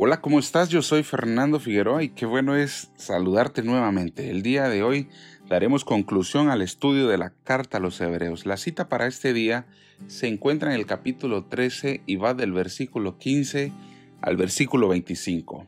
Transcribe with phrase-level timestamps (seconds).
[0.00, 0.68] Hola, ¿cómo estás?
[0.68, 4.30] Yo soy Fernando Figueroa y qué bueno es saludarte nuevamente.
[4.30, 5.08] El día de hoy
[5.48, 8.46] daremos conclusión al estudio de la carta a los hebreos.
[8.46, 9.66] La cita para este día
[10.06, 13.72] se encuentra en el capítulo 13 y va del versículo 15
[14.20, 15.66] al versículo 25.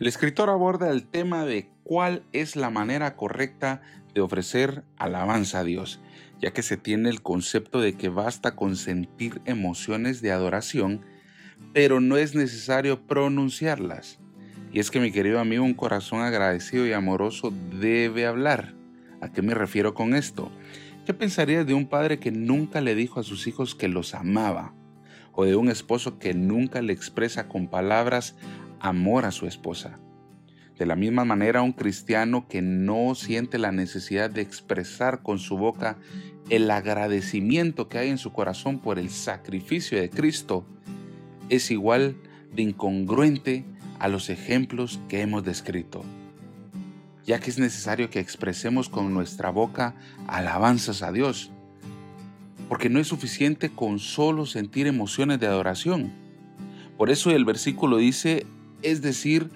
[0.00, 3.80] El escritor aborda el tema de cuál es la manera correcta
[4.12, 6.00] de ofrecer alabanza a Dios,
[6.40, 11.04] ya que se tiene el concepto de que basta con sentir emociones de adoración
[11.72, 14.18] pero no es necesario pronunciarlas.
[14.72, 18.74] Y es que mi querido amigo, un corazón agradecido y amoroso debe hablar.
[19.20, 20.50] ¿A qué me refiero con esto?
[21.04, 24.74] ¿Qué pensarías de un padre que nunca le dijo a sus hijos que los amaba?
[25.32, 28.36] ¿O de un esposo que nunca le expresa con palabras
[28.80, 29.98] amor a su esposa?
[30.78, 35.58] De la misma manera, un cristiano que no siente la necesidad de expresar con su
[35.58, 35.98] boca
[36.48, 40.66] el agradecimiento que hay en su corazón por el sacrificio de Cristo,
[41.50, 42.16] es igual
[42.54, 43.64] de incongruente
[43.98, 46.02] a los ejemplos que hemos descrito,
[47.26, 49.94] ya que es necesario que expresemos con nuestra boca
[50.26, 51.50] alabanzas a Dios,
[52.68, 56.12] porque no es suficiente con solo sentir emociones de adoración.
[56.96, 58.46] Por eso el versículo dice,
[58.82, 59.50] es decir,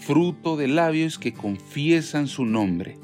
[0.00, 2.96] fruto de labios que confiesan su nombre.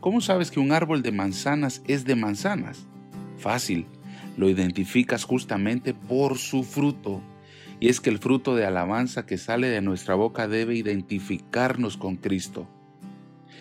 [0.00, 2.86] ¿Cómo sabes que un árbol de manzanas es de manzanas?
[3.38, 3.86] Fácil,
[4.36, 7.22] lo identificas justamente por su fruto.
[7.80, 12.16] Y es que el fruto de alabanza que sale de nuestra boca debe identificarnos con
[12.16, 12.68] Cristo.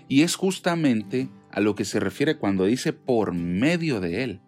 [0.09, 4.41] Y es justamente a lo que se refiere cuando dice por medio de Él,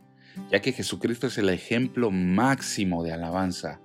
[0.52, 3.80] ya que Jesucristo es el ejemplo máximo de alabanza.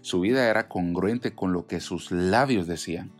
[0.00, 3.10] Su vida era congruente con lo que sus labios decían,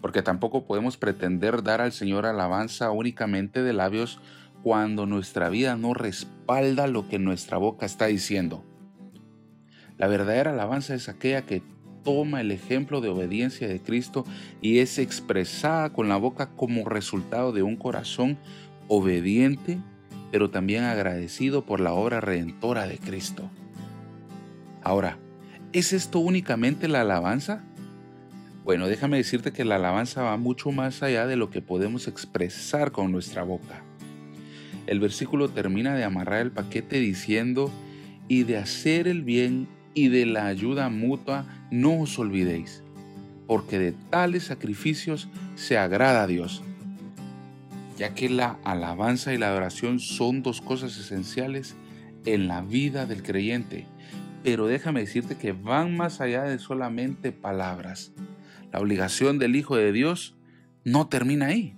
[0.00, 4.18] porque tampoco podemos pretender dar al Señor alabanza únicamente de labios
[4.64, 8.64] cuando nuestra vida no respalda lo que nuestra boca está diciendo.
[9.98, 11.62] La verdadera alabanza es aquella que
[12.02, 14.24] toma el ejemplo de obediencia de Cristo
[14.60, 18.38] y es expresada con la boca como resultado de un corazón
[18.88, 19.78] obediente,
[20.30, 23.50] pero también agradecido por la obra redentora de Cristo.
[24.82, 25.18] Ahora,
[25.72, 27.62] ¿es esto únicamente la alabanza?
[28.64, 32.92] Bueno, déjame decirte que la alabanza va mucho más allá de lo que podemos expresar
[32.92, 33.82] con nuestra boca.
[34.86, 37.70] El versículo termina de amarrar el paquete diciendo,
[38.28, 42.82] y de hacer el bien y de la ayuda mutua no os olvidéis,
[43.46, 46.62] porque de tales sacrificios se agrada a Dios.
[47.98, 51.76] Ya que la alabanza y la adoración son dos cosas esenciales
[52.24, 53.86] en la vida del creyente,
[54.42, 58.12] pero déjame decirte que van más allá de solamente palabras.
[58.72, 60.36] La obligación del Hijo de Dios
[60.84, 61.76] no termina ahí.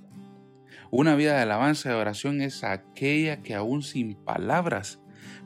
[0.90, 5.00] Una vida de alabanza y adoración es aquella que aún sin palabras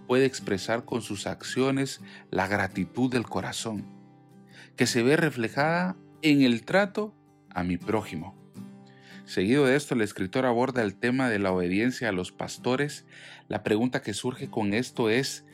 [0.07, 2.01] puede expresar con sus acciones
[2.31, 3.85] la gratitud del corazón,
[4.77, 7.15] que se ve reflejada en el trato
[7.51, 8.37] a mi prójimo.
[9.25, 13.05] Seguido de esto, el escritor aborda el tema de la obediencia a los pastores.
[13.47, 15.45] La pregunta que surge con esto es,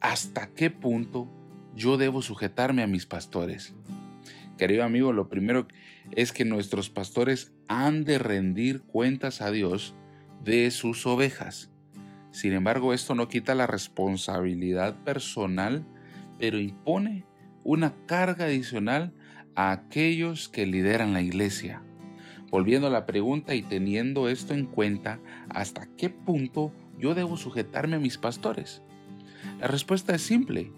[0.00, 1.30] ¿hasta qué punto
[1.76, 3.74] yo debo sujetarme a mis pastores?
[4.58, 5.68] Querido amigo, lo primero
[6.10, 9.94] es que nuestros pastores han de rendir cuentas a Dios
[10.42, 11.69] de sus ovejas.
[12.30, 15.84] Sin embargo, esto no quita la responsabilidad personal,
[16.38, 17.26] pero impone
[17.64, 19.12] una carga adicional
[19.54, 21.82] a aquellos que lideran la iglesia.
[22.50, 27.96] Volviendo a la pregunta y teniendo esto en cuenta, ¿hasta qué punto yo debo sujetarme
[27.96, 28.82] a mis pastores?
[29.60, 30.72] La respuesta es simple.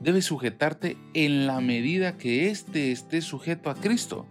[0.00, 4.26] Debes sujetarte en la medida que éste esté sujeto a Cristo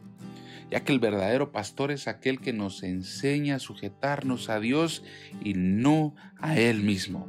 [0.71, 5.03] ya que el verdadero pastor es aquel que nos enseña a sujetarnos a Dios
[5.43, 7.27] y no a Él mismo.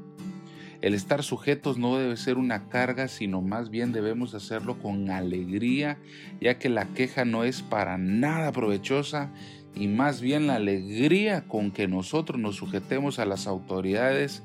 [0.80, 5.98] El estar sujetos no debe ser una carga, sino más bien debemos hacerlo con alegría,
[6.40, 9.30] ya que la queja no es para nada provechosa
[9.74, 14.42] y más bien la alegría con que nosotros nos sujetemos a las autoridades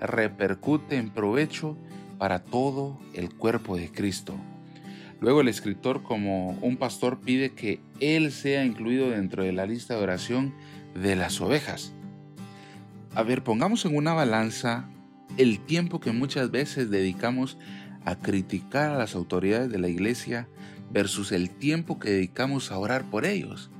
[0.00, 1.76] repercute en provecho
[2.18, 4.34] para todo el cuerpo de Cristo.
[5.20, 9.94] Luego el escritor como un pastor pide que él sea incluido dentro de la lista
[9.94, 10.54] de oración
[10.94, 11.92] de las ovejas.
[13.14, 14.88] A ver, pongamos en una balanza
[15.36, 17.58] el tiempo que muchas veces dedicamos
[18.04, 20.48] a criticar a las autoridades de la iglesia
[20.90, 23.70] versus el tiempo que dedicamos a orar por ellos.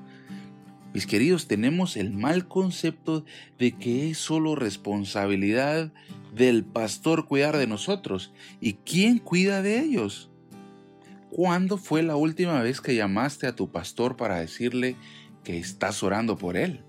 [0.92, 3.24] Mis queridos, tenemos el mal concepto
[3.58, 5.92] de que es solo responsabilidad
[6.34, 8.32] del pastor cuidar de nosotros.
[8.60, 10.30] ¿Y quién cuida de ellos?
[11.30, 14.96] ¿Cuándo fue la última vez que llamaste a tu pastor para decirle
[15.44, 16.84] que estás orando por él?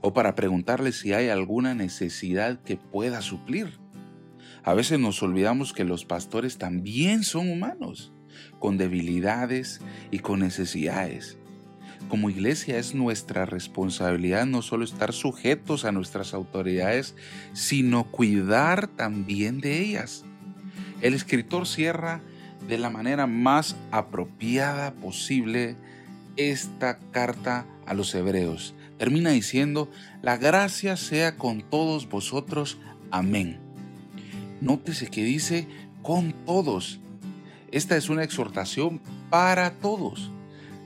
[0.00, 3.78] O para preguntarle si hay alguna necesidad que pueda suplir.
[4.64, 8.14] A veces nos olvidamos que los pastores también son humanos,
[8.58, 11.36] con debilidades y con necesidades.
[12.08, 17.14] Como iglesia es nuestra responsabilidad no solo estar sujetos a nuestras autoridades,
[17.52, 20.24] sino cuidar también de ellas.
[21.02, 22.22] El escritor cierra
[22.68, 25.76] de la manera más apropiada posible
[26.36, 28.74] esta carta a los hebreos.
[28.98, 29.90] Termina diciendo,
[30.22, 32.78] la gracia sea con todos vosotros.
[33.10, 33.58] Amén.
[34.60, 35.68] Nótese que dice
[36.02, 37.00] con todos.
[37.70, 40.30] Esta es una exhortación para todos.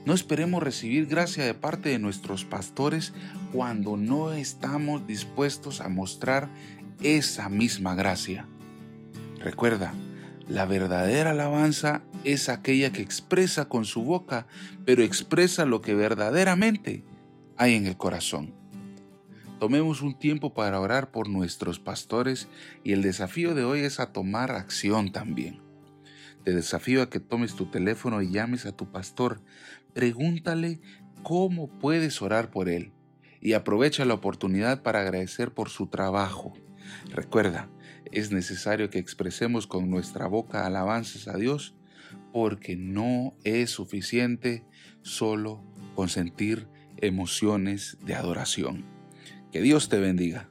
[0.05, 3.13] No esperemos recibir gracia de parte de nuestros pastores
[3.53, 6.49] cuando no estamos dispuestos a mostrar
[7.01, 8.45] esa misma gracia.
[9.39, 9.93] Recuerda,
[10.51, 14.47] la verdadera alabanza es aquella que expresa con su boca,
[14.83, 17.05] pero expresa lo que verdaderamente
[17.55, 18.53] hay en el corazón.
[19.61, 22.49] Tomemos un tiempo para orar por nuestros pastores
[22.83, 25.61] y el desafío de hoy es a tomar acción también.
[26.43, 29.39] Te desafío a que tomes tu teléfono y llames a tu pastor.
[29.93, 30.81] Pregúntale
[31.23, 32.91] cómo puedes orar por él
[33.39, 36.53] y aprovecha la oportunidad para agradecer por su trabajo.
[37.11, 37.69] Recuerda,
[38.11, 41.75] es necesario que expresemos con nuestra boca alabanzas a Dios
[42.31, 44.65] porque no es suficiente
[45.01, 45.63] solo
[45.95, 46.67] con sentir
[46.97, 48.85] emociones de adoración.
[49.51, 50.50] Que Dios te bendiga.